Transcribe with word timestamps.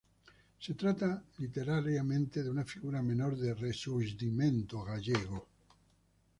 Se 0.59 0.73
trata, 0.73 1.21
literariamente, 1.37 2.41
de 2.41 2.49
una 2.49 2.63
figura 2.65 3.03
menor 3.03 3.37
del 3.37 3.55
"Rexurdimento" 3.55 4.83
gallego. 4.83 5.47